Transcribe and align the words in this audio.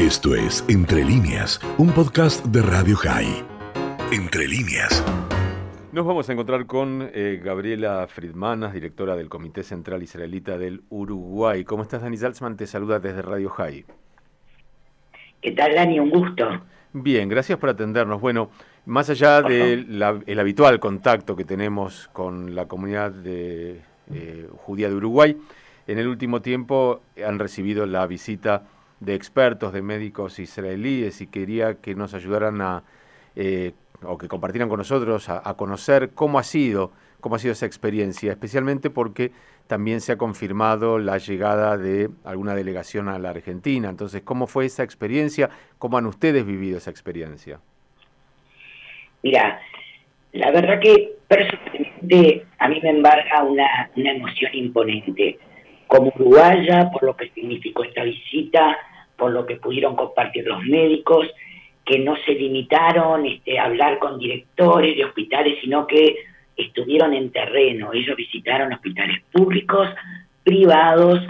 Esto 0.00 0.34
es 0.34 0.64
Entre 0.70 1.04
líneas, 1.04 1.60
un 1.76 1.90
podcast 1.90 2.42
de 2.46 2.62
Radio 2.62 2.96
High. 2.96 3.44
Entre 4.10 4.48
líneas. 4.48 5.04
Nos 5.92 6.06
vamos 6.06 6.26
a 6.26 6.32
encontrar 6.32 6.64
con 6.64 7.10
eh, 7.12 7.38
Gabriela 7.44 8.06
Friedmanas, 8.08 8.72
directora 8.72 9.14
del 9.14 9.28
Comité 9.28 9.62
Central 9.62 10.02
Israelita 10.02 10.56
del 10.56 10.84
Uruguay. 10.88 11.64
¿Cómo 11.64 11.82
estás, 11.82 12.00
Dani 12.00 12.16
Salzman? 12.16 12.56
Te 12.56 12.66
saluda 12.66 12.98
desde 12.98 13.20
Radio 13.20 13.50
High. 13.50 13.84
¿Qué 15.42 15.50
tal, 15.52 15.74
Dani? 15.74 16.00
Un 16.00 16.08
gusto. 16.08 16.48
Bien, 16.94 17.28
gracias 17.28 17.58
por 17.58 17.68
atendernos. 17.68 18.22
Bueno, 18.22 18.48
más 18.86 19.10
allá 19.10 19.42
del 19.42 20.02
habitual 20.40 20.80
contacto 20.80 21.36
que 21.36 21.44
tenemos 21.44 22.08
con 22.14 22.54
la 22.54 22.64
comunidad 22.64 23.10
de, 23.10 23.82
eh, 24.14 24.48
judía 24.64 24.88
de 24.88 24.94
Uruguay, 24.94 25.36
en 25.86 25.98
el 25.98 26.08
último 26.08 26.40
tiempo 26.40 27.02
han 27.22 27.38
recibido 27.38 27.84
la 27.84 28.06
visita 28.06 28.62
de 29.00 29.14
expertos, 29.14 29.72
de 29.72 29.82
médicos 29.82 30.38
israelíes 30.38 31.20
y 31.20 31.26
quería 31.26 31.80
que 31.80 31.94
nos 31.94 32.14
ayudaran 32.14 32.60
a, 32.60 32.84
eh, 33.34 33.72
o 34.02 34.18
que 34.18 34.28
compartieran 34.28 34.68
con 34.68 34.78
nosotros 34.78 35.28
a, 35.28 35.54
conocer 35.54 36.10
cómo 36.14 36.38
ha 36.38 36.42
sido, 36.42 36.92
cómo 37.20 37.36
ha 37.36 37.38
sido 37.38 37.52
esa 37.52 37.66
experiencia, 37.66 38.32
especialmente 38.32 38.90
porque 38.90 39.32
también 39.66 40.00
se 40.00 40.12
ha 40.12 40.18
confirmado 40.18 40.98
la 40.98 41.18
llegada 41.18 41.76
de 41.78 42.10
alguna 42.24 42.54
delegación 42.54 43.08
a 43.08 43.18
la 43.18 43.30
Argentina. 43.30 43.88
Entonces, 43.88 44.22
¿cómo 44.22 44.46
fue 44.46 44.66
esa 44.66 44.82
experiencia? 44.82 45.48
¿Cómo 45.78 45.96
han 45.96 46.06
ustedes 46.06 46.44
vivido 46.44 46.78
esa 46.78 46.90
experiencia? 46.90 47.60
Mira, 49.22 49.60
la 50.32 50.50
verdad 50.50 50.80
que 50.80 51.12
personalmente 51.28 52.46
a 52.58 52.68
mí 52.68 52.80
me 52.82 52.90
embarga 52.90 53.42
una, 53.44 53.90
una 53.96 54.12
emoción 54.12 54.50
imponente. 54.54 55.38
Como 55.86 56.12
uruguaya, 56.16 56.90
por 56.90 57.02
lo 57.02 57.16
que 57.16 57.30
significó 57.30 57.84
esta 57.84 58.02
visita, 58.04 58.76
por 59.20 59.32
lo 59.32 59.44
que 59.44 59.56
pudieron 59.56 59.94
compartir 59.94 60.46
los 60.46 60.64
médicos, 60.64 61.28
que 61.84 61.98
no 61.98 62.16
se 62.24 62.32
limitaron 62.32 63.26
este, 63.26 63.58
a 63.58 63.64
hablar 63.64 63.98
con 63.98 64.18
directores 64.18 64.96
de 64.96 65.04
hospitales, 65.04 65.58
sino 65.60 65.86
que 65.86 66.16
estuvieron 66.56 67.12
en 67.12 67.30
terreno. 67.30 67.92
Ellos 67.92 68.16
visitaron 68.16 68.72
hospitales 68.72 69.18
públicos, 69.30 69.88
privados 70.42 71.20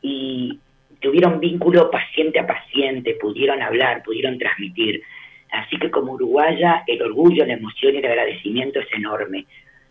y 0.00 0.58
tuvieron 1.00 1.38
vínculo 1.38 1.90
paciente 1.90 2.40
a 2.40 2.46
paciente, 2.46 3.18
pudieron 3.20 3.60
hablar, 3.60 4.02
pudieron 4.02 4.38
transmitir. 4.38 5.02
Así 5.52 5.76
que 5.76 5.90
como 5.90 6.12
uruguaya, 6.12 6.82
el 6.86 7.02
orgullo, 7.02 7.44
la 7.44 7.52
emoción 7.52 7.94
y 7.94 7.98
el 7.98 8.06
agradecimiento 8.06 8.80
es 8.80 8.88
enorme. 8.96 9.44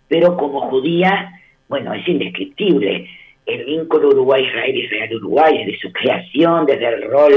Pero 0.07 0.35
como 0.37 0.61
judía, 0.71 1.39
bueno, 1.69 1.93
es 1.93 2.07
indescriptible 2.07 3.07
el 3.45 3.65
vínculo 3.65 4.09
Uruguay-Israel, 4.09 4.77
Israel-Uruguay, 4.77 5.65
desde 5.65 5.79
su 5.79 5.91
creación, 5.91 6.65
desde 6.65 6.87
el 6.87 7.03
rol 7.03 7.33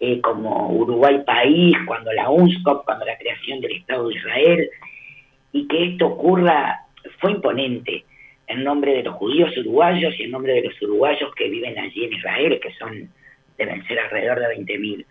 eh, 0.00 0.20
como 0.20 0.70
Uruguay 0.70 1.22
país, 1.24 1.76
cuando 1.86 2.12
la 2.12 2.30
UNSCOP, 2.30 2.84
cuando 2.84 3.04
la 3.04 3.18
creación 3.18 3.60
del 3.60 3.72
Estado 3.72 4.08
de 4.08 4.14
Israel, 4.14 4.70
y 5.52 5.66
que 5.66 5.84
esto 5.84 6.06
ocurra 6.06 6.80
fue 7.20 7.32
imponente 7.32 8.04
en 8.46 8.64
nombre 8.64 8.94
de 8.94 9.02
los 9.02 9.14
judíos 9.14 9.56
uruguayos 9.58 10.14
y 10.18 10.24
en 10.24 10.30
nombre 10.30 10.54
de 10.54 10.62
los 10.62 10.82
uruguayos 10.82 11.34
que 11.34 11.48
viven 11.48 11.78
allí 11.78 12.04
en 12.04 12.12
Israel, 12.12 12.60
que 12.60 12.72
son 12.74 13.08
deben 13.56 13.84
ser 13.86 13.98
alrededor 13.98 14.38
de 14.38 14.56
20.000. 14.56 15.04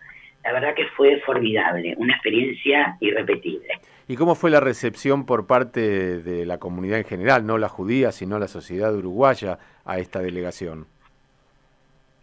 La 0.48 0.53
verdad 0.53 0.76
que 0.76 0.86
fue 0.95 1.20
formidable, 1.26 1.94
una 1.98 2.14
experiencia 2.14 2.95
irrepetible. 3.02 3.67
¿Y 4.08 4.16
cómo 4.16 4.34
fue 4.34 4.50
la 4.50 4.62
recepción 4.62 5.26
por 5.26 5.45
parte 5.45 6.22
de 6.22 6.45
la 6.45 6.58
comunidad 6.58 7.00
en 7.00 7.04
general, 7.04 7.45
no 7.45 7.58
la 7.58 7.67
judía, 7.67 8.14
sino 8.14 8.39
la 8.39 8.48
sociedad 8.48 8.95
uruguaya, 8.95 9.59
a 9.84 10.00
esta 10.00 10.22
delegación? 10.22 10.86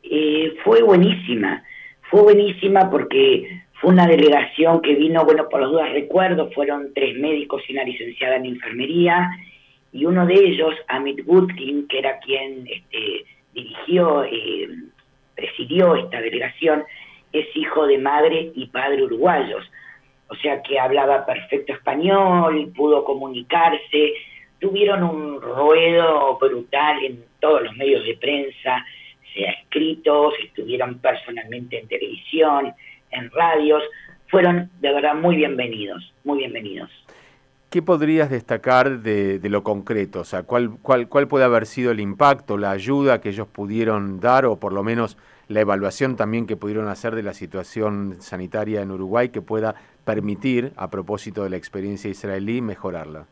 Eh, 0.02 0.54
fue 0.64 0.80
buenísima, 0.82 1.62
fue 2.10 2.22
buenísima 2.22 2.90
porque 2.90 3.60
fue 3.78 3.90
una 3.90 4.06
delegación 4.06 4.80
que 4.80 4.94
vino, 4.94 5.22
bueno, 5.26 5.46
por 5.50 5.60
los 5.60 5.72
dudas 5.72 5.92
recuerdo, 5.92 6.50
fueron 6.52 6.94
tres 6.94 7.18
médicos 7.18 7.62
y 7.68 7.74
una 7.74 7.84
licenciada 7.84 8.36
en 8.36 8.46
enfermería, 8.46 9.28
y 9.92 10.06
uno 10.06 10.24
de 10.24 10.32
ellos, 10.32 10.74
Amit 10.88 11.26
Gutkin, 11.26 11.88
que 11.88 11.98
era 11.98 12.18
quien 12.20 12.66
este, 12.66 13.26
dirigió, 13.52 14.24
eh, 14.24 14.68
presidió 15.34 15.94
esta 15.96 16.22
delegación, 16.22 16.84
es 17.34 17.46
hijo 17.56 17.86
de 17.86 17.98
madre 17.98 18.52
y 18.54 18.66
padre 18.66 19.02
uruguayos, 19.02 19.64
o 20.28 20.34
sea 20.36 20.62
que 20.62 20.78
hablaba 20.78 21.26
perfecto 21.26 21.72
español, 21.72 22.72
pudo 22.74 23.04
comunicarse, 23.04 24.14
tuvieron 24.60 25.02
un 25.02 25.40
ruedo 25.40 26.38
brutal 26.38 27.04
en 27.04 27.24
todos 27.40 27.62
los 27.62 27.76
medios 27.76 28.06
de 28.06 28.16
prensa, 28.16 28.84
sea 29.34 29.50
escritos, 29.50 30.34
estuvieron 30.42 30.98
personalmente 31.00 31.80
en 31.80 31.88
televisión, 31.88 32.72
en 33.10 33.30
radios, 33.30 33.82
fueron 34.28 34.70
de 34.80 34.92
verdad 34.92 35.14
muy 35.14 35.36
bienvenidos, 35.36 36.12
muy 36.22 36.38
bienvenidos. 36.38 36.90
¿Qué 37.74 37.82
podrías 37.82 38.30
destacar 38.30 39.00
de, 39.00 39.40
lo 39.50 39.64
concreto? 39.64 40.20
O 40.20 40.24
sea, 40.24 40.44
¿cuál, 40.44 40.78
cuál, 40.80 41.08
¿cuál 41.08 41.26
puede 41.26 41.44
haber 41.44 41.66
sido 41.66 41.90
el 41.90 41.98
impacto, 41.98 42.56
la 42.56 42.70
ayuda 42.70 43.20
que 43.20 43.30
ellos 43.30 43.48
pudieron 43.48 44.20
dar 44.20 44.46
o 44.46 44.60
por 44.60 44.72
lo 44.72 44.84
menos 44.84 45.18
la 45.48 45.58
evaluación 45.58 46.14
también 46.14 46.46
que 46.46 46.54
pudieron 46.56 46.86
hacer 46.86 47.16
de 47.16 47.24
la 47.24 47.34
situación 47.34 48.18
sanitaria 48.20 48.80
en 48.80 48.92
Uruguay 48.92 49.30
que 49.30 49.42
pueda 49.42 49.74
permitir, 50.04 50.70
a 50.76 50.88
propósito 50.88 51.42
de 51.42 51.50
la 51.50 51.56
experiencia 51.56 52.08
israelí, 52.08 52.60
mejorarla? 52.60 53.26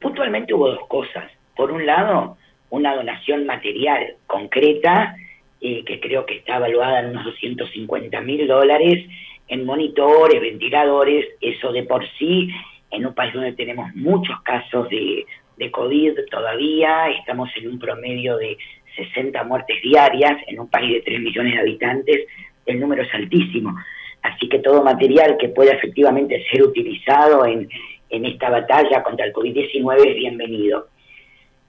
Puntualmente 0.00 0.54
hubo 0.54 0.68
dos 0.68 0.86
cosas. 0.86 1.28
Por 1.56 1.72
un 1.72 1.84
lado, 1.84 2.36
una 2.70 2.94
donación 2.94 3.44
material 3.44 4.14
concreta, 4.28 5.16
eh, 5.60 5.84
que 5.84 5.98
creo 5.98 6.24
que 6.26 6.36
está 6.36 6.58
evaluada 6.58 7.00
en 7.00 7.06
unos 7.10 7.24
250 7.24 8.20
mil 8.20 8.46
dólares, 8.46 9.04
en 9.48 9.66
monitores, 9.66 10.40
ventiladores, 10.40 11.26
eso 11.40 11.72
de 11.72 11.82
por 11.82 12.08
sí, 12.18 12.50
en 12.94 13.06
un 13.06 13.14
país 13.14 13.32
donde 13.34 13.52
tenemos 13.52 13.94
muchos 13.94 14.40
casos 14.42 14.88
de, 14.88 15.26
de 15.56 15.70
COVID 15.70 16.12
todavía, 16.30 17.08
estamos 17.10 17.50
en 17.56 17.68
un 17.68 17.78
promedio 17.78 18.36
de 18.36 18.56
60 18.96 19.42
muertes 19.44 19.82
diarias, 19.82 20.40
en 20.46 20.60
un 20.60 20.68
país 20.68 20.92
de 20.92 21.00
3 21.02 21.20
millones 21.20 21.54
de 21.54 21.60
habitantes, 21.60 22.26
el 22.66 22.80
número 22.80 23.02
es 23.02 23.12
altísimo. 23.14 23.74
Así 24.22 24.48
que 24.48 24.60
todo 24.60 24.82
material 24.82 25.36
que 25.38 25.48
pueda 25.48 25.72
efectivamente 25.72 26.44
ser 26.50 26.62
utilizado 26.62 27.44
en, 27.44 27.68
en 28.08 28.24
esta 28.24 28.48
batalla 28.48 29.02
contra 29.02 29.26
el 29.26 29.32
COVID-19 29.32 30.08
es 30.08 30.16
bienvenido. 30.16 30.88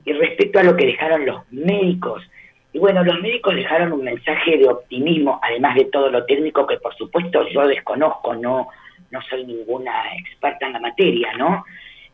Y 0.05 0.13
respecto 0.13 0.59
a 0.59 0.63
lo 0.63 0.75
que 0.77 0.85
dejaron 0.85 1.25
los 1.25 1.51
médicos, 1.51 2.23
y 2.71 2.79
bueno, 2.79 3.03
los 3.03 3.21
médicos 3.21 3.55
dejaron 3.55 3.93
un 3.93 4.03
mensaje 4.03 4.57
de 4.57 4.67
optimismo, 4.67 5.39
además 5.41 5.75
de 5.75 5.85
todo 5.85 6.09
lo 6.09 6.25
técnico 6.25 6.67
que 6.67 6.77
por 6.77 6.93
supuesto 6.95 7.47
yo 7.49 7.67
desconozco, 7.67 8.35
no, 8.35 8.67
no 9.15 9.21
soy 9.29 9.45
ninguna 9.45 10.13
experta 10.17 10.67
en 10.67 10.73
la 10.73 10.79
materia, 10.79 11.31
¿no? 11.37 11.63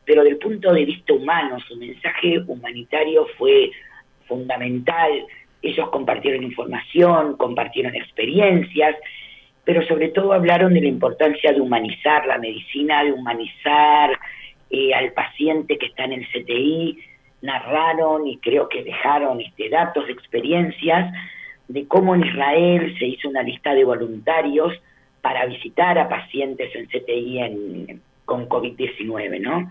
Pero 0.05 0.23
del 0.23 0.37
punto 0.37 0.71
de 0.71 0.85
vista 0.85 1.13
humano, 1.13 1.59
su 1.67 1.75
mensaje 1.75 2.39
humanitario 2.45 3.25
fue 3.37 3.71
fundamental. 4.27 5.11
Ellos 5.63 5.89
compartieron 5.89 6.43
información, 6.43 7.37
compartieron 7.37 7.95
experiencias, 7.95 8.95
pero 9.63 9.85
sobre 9.87 10.09
todo 10.09 10.33
hablaron 10.33 10.73
de 10.75 10.81
la 10.81 10.87
importancia 10.87 11.51
de 11.51 11.61
humanizar 11.61 12.27
la 12.27 12.37
medicina, 12.37 13.03
de 13.03 13.13
humanizar 13.13 14.19
eh, 14.69 14.93
al 14.93 15.11
paciente 15.13 15.77
que 15.79 15.87
está 15.87 16.03
en 16.03 16.13
el 16.13 16.27
CTI, 16.27 16.99
narraron 17.41 18.27
y 18.27 18.37
creo 18.37 18.69
que 18.69 18.83
dejaron 18.83 19.41
este, 19.41 19.69
datos, 19.69 20.07
experiencias 20.07 21.11
de 21.67 21.87
cómo 21.87 22.13
en 22.13 22.25
Israel 22.25 22.95
se 22.99 23.05
hizo 23.05 23.27
una 23.29 23.41
lista 23.41 23.73
de 23.73 23.85
voluntarios 23.85 24.73
para 25.21 25.45
visitar 25.45 25.97
a 25.97 26.09
pacientes 26.09 26.75
en 26.75 26.85
CTI 26.87 27.39
en, 27.39 28.01
con 28.25 28.47
COVID-19, 28.49 29.39
¿no? 29.39 29.69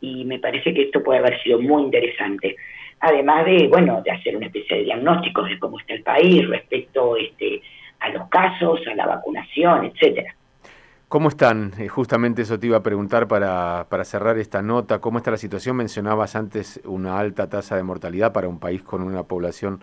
Y 0.00 0.24
me 0.24 0.38
parece 0.38 0.72
que 0.74 0.82
esto 0.82 1.02
puede 1.02 1.20
haber 1.20 1.42
sido 1.42 1.60
muy 1.60 1.82
interesante. 1.82 2.56
Además 3.00 3.46
de, 3.46 3.68
bueno, 3.68 4.02
de 4.02 4.10
hacer 4.10 4.36
una 4.36 4.46
especie 4.46 4.78
de 4.78 4.84
diagnóstico 4.84 5.42
de 5.42 5.58
cómo 5.58 5.78
está 5.78 5.94
el 5.94 6.02
país 6.02 6.48
respecto 6.48 7.16
este, 7.16 7.62
a 8.00 8.08
los 8.10 8.28
casos, 8.28 8.80
a 8.90 8.94
la 8.94 9.06
vacunación, 9.06 9.86
etcétera. 9.86 10.34
¿Cómo 11.08 11.28
están? 11.28 11.72
Eh, 11.78 11.88
justamente 11.88 12.42
eso 12.42 12.58
te 12.58 12.66
iba 12.66 12.76
a 12.76 12.82
preguntar 12.82 13.28
para, 13.28 13.86
para 13.88 14.04
cerrar 14.04 14.36
esta 14.36 14.60
nota. 14.60 15.00
¿Cómo 15.00 15.18
está 15.18 15.30
la 15.30 15.38
situación? 15.38 15.76
Mencionabas 15.76 16.36
antes 16.36 16.80
una 16.84 17.18
alta 17.18 17.48
tasa 17.48 17.76
de 17.76 17.82
mortalidad 17.82 18.32
para 18.32 18.48
un 18.48 18.60
país 18.60 18.82
con 18.82 19.02
una 19.02 19.22
población 19.22 19.82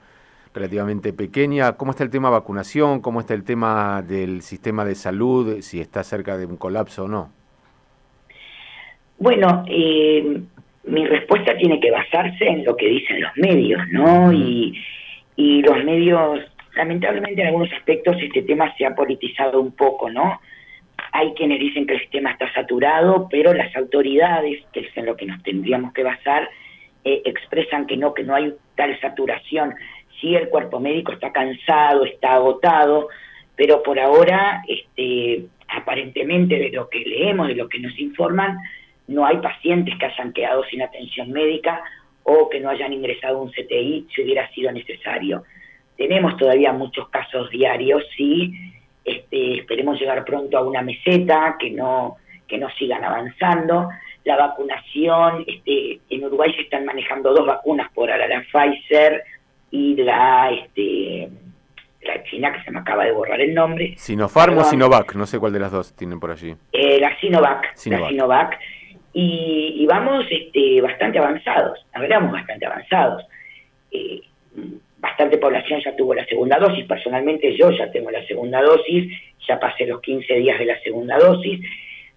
relativamente 0.55 1.13
pequeña. 1.13 1.73
¿Cómo 1.73 1.91
está 1.91 2.03
el 2.03 2.09
tema 2.09 2.29
vacunación? 2.29 3.01
¿Cómo 3.01 3.19
está 3.19 3.33
el 3.33 3.43
tema 3.43 4.01
del 4.01 4.41
sistema 4.41 4.85
de 4.85 4.95
salud? 4.95 5.61
Si 5.61 5.79
está 5.79 6.03
cerca 6.03 6.37
de 6.37 6.45
un 6.45 6.57
colapso 6.57 7.03
o 7.03 7.07
no. 7.07 7.29
Bueno, 9.19 9.63
eh, 9.67 10.41
mi 10.85 11.05
respuesta 11.05 11.55
tiene 11.57 11.79
que 11.79 11.91
basarse 11.91 12.47
en 12.47 12.65
lo 12.65 12.75
que 12.75 12.87
dicen 12.87 13.21
los 13.21 13.31
medios, 13.37 13.81
¿no? 13.91 14.33
Y, 14.33 14.81
y 15.35 15.61
los 15.61 15.83
medios 15.83 16.39
lamentablemente 16.75 17.41
en 17.41 17.47
algunos 17.47 17.71
aspectos 17.73 18.17
este 18.21 18.43
tema 18.43 18.73
se 18.77 18.85
ha 18.85 18.95
politizado 18.95 19.59
un 19.61 19.71
poco, 19.71 20.09
¿no? 20.09 20.41
Hay 21.11 21.33
quienes 21.33 21.59
dicen 21.59 21.87
que 21.87 21.93
el 21.93 22.01
sistema 22.01 22.31
está 22.31 22.51
saturado, 22.53 23.27
pero 23.29 23.53
las 23.53 23.73
autoridades, 23.75 24.63
que 24.73 24.81
es 24.81 24.97
en 24.97 25.05
lo 25.05 25.15
que 25.15 25.25
nos 25.25 25.41
tendríamos 25.43 25.93
que 25.93 26.03
basar, 26.03 26.49
eh, 27.03 27.21
expresan 27.25 27.87
que 27.87 27.97
no, 27.97 28.13
que 28.13 28.23
no 28.23 28.35
hay 28.35 28.53
tal 28.75 28.99
saturación. 28.99 29.73
Sí, 30.25 30.35
el 30.35 30.49
cuerpo 30.49 30.79
médico 30.79 31.11
está 31.11 31.31
cansado, 31.31 32.03
está 32.03 32.33
agotado, 32.33 33.09
pero 33.55 33.83
por 33.83 33.99
ahora, 33.99 34.63
este, 34.67 35.45
aparentemente 35.67 36.57
de 36.57 36.71
lo 36.71 36.89
que 36.89 37.01
leemos, 37.01 37.47
de 37.47 37.53
lo 37.53 37.69
que 37.69 37.77
nos 37.77 37.95
informan, 37.99 38.57
no 39.07 39.23
hay 39.23 39.37
pacientes 39.37 39.93
que 39.99 40.05
hayan 40.07 40.33
quedado 40.33 40.63
sin 40.63 40.81
atención 40.81 41.29
médica 41.29 41.83
o 42.23 42.49
que 42.49 42.59
no 42.59 42.69
hayan 42.71 42.91
ingresado 42.91 43.39
un 43.39 43.51
CTI 43.51 44.07
si 44.15 44.23
hubiera 44.23 44.49
sido 44.49 44.71
necesario. 44.71 45.43
Tenemos 45.95 46.37
todavía 46.37 46.73
muchos 46.73 47.07
casos 47.09 47.51
diarios, 47.51 48.03
sí, 48.17 48.51
este, 49.03 49.59
esperemos 49.59 49.99
llegar 49.99 50.25
pronto 50.25 50.57
a 50.57 50.63
una 50.63 50.81
meseta, 50.81 51.55
que 51.59 51.69
no, 51.69 52.15
que 52.47 52.57
no 52.57 52.67
sigan 52.79 53.03
avanzando. 53.03 53.89
La 54.23 54.37
vacunación, 54.37 55.45
este, 55.45 55.99
en 56.09 56.23
Uruguay 56.23 56.51
se 56.55 56.63
están 56.63 56.83
manejando 56.83 57.31
dos 57.31 57.45
vacunas 57.45 57.91
por 57.91 58.09
ahora, 58.09 58.27
la 58.27 58.43
Pfizer 58.51 59.23
y 59.75 59.95
la, 59.95 60.51
este, 60.51 61.29
la 62.01 62.23
China, 62.23 62.53
que 62.53 62.63
se 62.63 62.71
me 62.71 62.79
acaba 62.79 63.03
de 63.03 63.11
borrar 63.11 63.41
el 63.41 63.53
nombre. 63.53 63.93
Sinopharm 63.97 64.57
o 64.57 64.63
Sinovac, 64.63 65.15
no 65.15 65.25
sé 65.25 65.37
cuál 65.37 65.51
de 65.51 65.59
las 65.59 65.71
dos 65.71 65.93
tienen 65.95 66.19
por 66.19 66.31
allí. 66.31 66.55
Eh, 66.71 66.99
la 66.99 67.17
Sinovac, 67.19 67.73
la 67.87 68.07
Sinovac. 68.07 68.59
Y, 69.17 69.85
vamos 69.87 70.25
este, 70.29 70.81
bastante 70.81 71.19
avanzados, 71.19 71.85
la 71.93 72.01
verdad, 72.01 72.17
vamos 72.17 72.33
bastante 72.33 72.65
avanzados. 72.65 73.23
Eh, 73.91 74.21
bastante 74.97 75.37
población 75.37 75.81
ya 75.83 75.95
tuvo 75.95 76.13
la 76.13 76.25
segunda 76.25 76.57
dosis, 76.57 76.85
personalmente 76.85 77.55
yo 77.55 77.71
ya 77.71 77.91
tengo 77.91 78.11
la 78.11 78.25
segunda 78.25 78.61
dosis, 78.61 79.11
ya 79.47 79.59
pasé 79.59 79.85
los 79.85 80.01
15 80.01 80.33
días 80.35 80.59
de 80.59 80.65
la 80.65 80.79
segunda 80.81 81.17
dosis, 81.17 81.61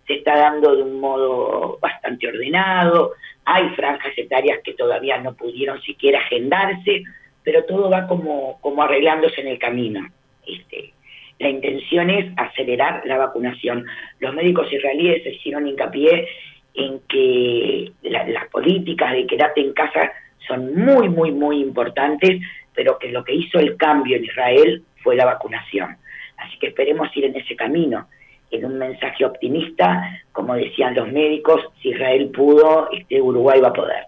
se 0.07 0.15
está 0.15 0.37
dando 0.37 0.75
de 0.75 0.83
un 0.83 0.99
modo 0.99 1.79
bastante 1.81 2.27
ordenado, 2.27 3.13
hay 3.45 3.69
franjas 3.71 4.13
etarias 4.17 4.61
que 4.65 4.75
todavía 4.75 5.19
no 5.19 5.35
pudieron 5.35 5.81
siquiera 5.83 6.19
agendarse, 6.21 7.05
pero 7.43 7.65
todo 7.65 7.91
va 7.91 8.07
como, 8.07 8.59
como 8.61 8.83
arreglándose 8.83 9.41
en 9.41 9.49
el 9.49 9.59
camino. 9.59 10.07
Este, 10.47 10.93
la 11.39 11.49
intención 11.49 12.11
es 12.11 12.33
acelerar 12.37 13.03
la 13.07 13.19
vacunación. 13.19 13.87
Los 14.19 14.35
médicos 14.35 14.73
israelíes 14.73 15.27
hicieron 15.27 15.67
hincapié 15.67 16.29
en 16.75 17.01
que 17.09 17.93
las 18.03 18.49
políticas 18.49 19.13
de 19.13 19.27
quedarte 19.27 19.61
en 19.61 19.73
casa 19.73 20.13
son 20.47 20.75
muy, 20.75 21.09
muy, 21.09 21.33
muy 21.33 21.61
importantes, 21.61 22.41
pero 22.75 22.99
que 22.99 23.11
lo 23.11 23.25
que 23.25 23.35
hizo 23.35 23.59
el 23.59 23.77
cambio 23.77 24.17
en 24.17 24.25
Israel 24.25 24.83
fue 25.03 25.17
la 25.17 25.27
vacunación. 25.27 25.97
Así 26.39 26.59
que 26.59 26.69
esperemos 26.69 27.15
ir 27.17 27.25
en 27.25 27.37
ese 27.37 27.57
camino, 27.57 28.09
en 28.51 28.65
un 28.65 28.79
mensaje 28.79 29.25
optimista, 29.25 30.21
como 30.33 30.55
decían 30.55 30.95
los 30.95 31.11
médicos, 31.13 31.61
si 31.83 31.91
Israel 31.91 32.31
pudo, 32.31 32.89
este 32.93 33.21
Uruguay 33.21 33.61
va 33.61 33.69
a 33.69 33.73
poder. 33.73 34.05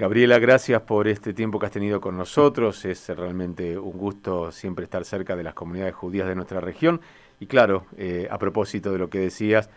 Gabriela, 0.00 0.38
gracias 0.38 0.80
por 0.80 1.08
este 1.08 1.34
tiempo 1.34 1.58
que 1.58 1.66
has 1.66 1.72
tenido 1.72 2.00
con 2.00 2.16
nosotros. 2.16 2.86
Es 2.86 3.06
realmente 3.10 3.76
un 3.76 3.98
gusto 3.98 4.50
siempre 4.50 4.84
estar 4.84 5.04
cerca 5.04 5.36
de 5.36 5.42
las 5.42 5.52
comunidades 5.52 5.94
judías 5.94 6.26
de 6.26 6.34
nuestra 6.34 6.58
región. 6.58 7.02
Y 7.38 7.44
claro, 7.44 7.84
eh, 7.98 8.26
a 8.30 8.38
propósito 8.38 8.92
de 8.92 8.98
lo 8.98 9.10
que 9.10 9.18
decías, 9.18 9.68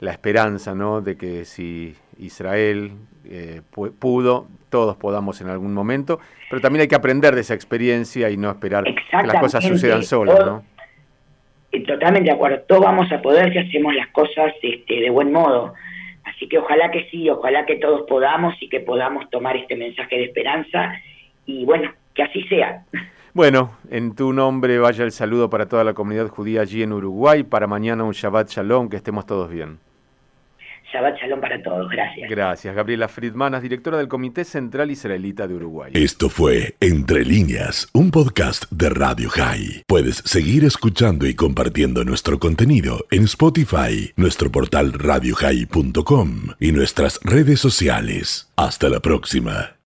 la 0.00 0.10
esperanza, 0.10 0.74
¿no? 0.74 1.02
De 1.02 1.18
que 1.18 1.44
si 1.44 1.94
Israel 2.18 2.92
eh, 3.26 3.60
pudo, 3.98 4.46
todos 4.70 4.96
podamos 4.96 5.42
en 5.42 5.50
algún 5.50 5.74
momento, 5.74 6.18
pero 6.48 6.62
también 6.62 6.80
hay 6.80 6.88
que 6.88 6.96
aprender 6.96 7.34
de 7.34 7.42
esa 7.42 7.52
experiencia 7.52 8.30
y 8.30 8.38
no 8.38 8.48
esperar 8.48 8.84
que 8.84 8.94
las 9.26 9.38
cosas 9.38 9.62
sucedan 9.66 10.02
solas, 10.02 10.46
¿no? 10.46 10.64
Totalmente 11.86 12.30
de 12.30 12.36
acuerdo, 12.36 12.60
todos 12.66 12.84
vamos 12.84 13.12
a 13.12 13.20
poder 13.20 13.52
si 13.52 13.58
hacemos 13.58 13.94
las 13.94 14.08
cosas 14.08 14.54
este, 14.62 14.94
de 14.94 15.10
buen 15.10 15.30
modo. 15.30 15.74
Así 16.42 16.48
que 16.48 16.58
ojalá 16.58 16.90
que 16.90 17.08
sí, 17.08 17.30
ojalá 17.30 17.64
que 17.66 17.76
todos 17.76 18.02
podamos 18.08 18.60
y 18.60 18.68
que 18.68 18.80
podamos 18.80 19.30
tomar 19.30 19.56
este 19.56 19.76
mensaje 19.76 20.16
de 20.16 20.24
esperanza 20.24 20.92
y 21.46 21.64
bueno, 21.64 21.92
que 22.16 22.24
así 22.24 22.42
sea. 22.48 22.84
Bueno, 23.32 23.70
en 23.88 24.16
tu 24.16 24.32
nombre 24.32 24.76
vaya 24.80 25.04
el 25.04 25.12
saludo 25.12 25.48
para 25.48 25.68
toda 25.68 25.84
la 25.84 25.94
comunidad 25.94 26.26
judía 26.26 26.62
allí 26.62 26.82
en 26.82 26.92
Uruguay, 26.92 27.44
para 27.44 27.68
mañana 27.68 28.02
un 28.02 28.10
Shabbat 28.10 28.48
Shalom, 28.48 28.88
que 28.88 28.96
estemos 28.96 29.24
todos 29.24 29.48
bien. 29.50 29.78
Shabbat 30.92 31.16
Shalom 31.16 31.40
para 31.40 31.62
todos. 31.62 31.90
Gracias. 31.90 32.28
Gracias. 32.28 32.74
Gabriela 32.74 33.08
Friedmanas, 33.08 33.62
directora 33.62 33.98
del 33.98 34.08
Comité 34.08 34.44
Central 34.44 34.90
Israelita 34.90 35.48
de 35.48 35.54
Uruguay. 35.54 35.92
Esto 35.94 36.28
fue 36.28 36.74
Entre 36.80 37.24
Líneas, 37.24 37.88
un 37.92 38.10
podcast 38.10 38.70
de 38.70 38.90
Radio 38.90 39.30
High. 39.30 39.84
Puedes 39.86 40.16
seguir 40.16 40.64
escuchando 40.64 41.26
y 41.26 41.34
compartiendo 41.34 42.04
nuestro 42.04 42.38
contenido 42.38 43.06
en 43.10 43.24
Spotify, 43.24 44.12
nuestro 44.16 44.50
portal 44.50 44.92
radiohigh.com 44.92 46.30
y 46.60 46.72
nuestras 46.72 47.20
redes 47.22 47.60
sociales. 47.60 48.52
Hasta 48.56 48.88
la 48.88 49.00
próxima. 49.00 49.76